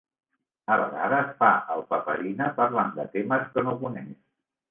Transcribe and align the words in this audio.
A 0.75 0.75
vegades 0.83 1.27
fa 1.43 1.49
el 1.75 1.83
paperina 1.91 2.49
parlant 2.61 2.91
de 2.97 3.07
temes 3.17 3.47
que 3.53 3.67
no 3.67 3.77
coneix. 3.85 4.19